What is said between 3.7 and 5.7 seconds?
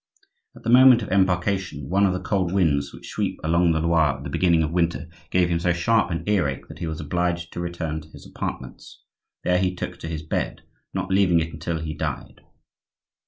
the Loire at the beginning of winter gave him